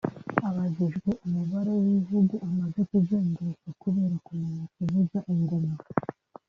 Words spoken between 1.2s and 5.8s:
umubare w’ibihugu amaze kuzenguruka kubera kumenya kuvuza ingoma